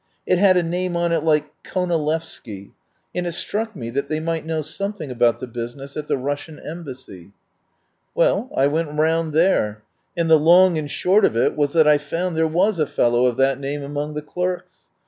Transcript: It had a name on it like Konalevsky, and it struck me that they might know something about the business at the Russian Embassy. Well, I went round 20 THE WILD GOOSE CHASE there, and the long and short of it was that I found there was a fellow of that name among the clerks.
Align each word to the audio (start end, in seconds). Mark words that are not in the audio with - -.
It 0.25 0.39
had 0.39 0.57
a 0.57 0.63
name 0.63 0.95
on 0.97 1.11
it 1.11 1.23
like 1.23 1.45
Konalevsky, 1.63 2.71
and 3.13 3.27
it 3.27 3.33
struck 3.33 3.75
me 3.75 3.91
that 3.91 4.07
they 4.09 4.19
might 4.19 4.47
know 4.47 4.63
something 4.63 5.11
about 5.11 5.39
the 5.39 5.45
business 5.45 5.95
at 5.95 6.07
the 6.07 6.17
Russian 6.17 6.57
Embassy. 6.59 7.33
Well, 8.15 8.49
I 8.57 8.65
went 8.65 8.87
round 8.87 9.31
20 9.31 9.31
THE 9.31 9.31
WILD 9.31 9.31
GOOSE 9.31 9.33
CHASE 9.33 9.35
there, 9.35 9.81
and 10.17 10.31
the 10.31 10.39
long 10.39 10.77
and 10.79 10.89
short 10.89 11.23
of 11.23 11.37
it 11.37 11.55
was 11.55 11.73
that 11.73 11.87
I 11.87 11.99
found 11.99 12.35
there 12.35 12.47
was 12.47 12.79
a 12.79 12.87
fellow 12.87 13.27
of 13.27 13.37
that 13.37 13.59
name 13.59 13.83
among 13.83 14.15
the 14.15 14.23
clerks. 14.23 14.73